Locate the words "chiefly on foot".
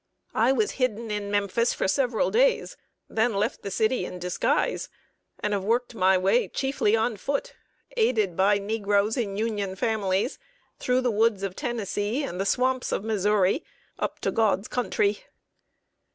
6.47-7.53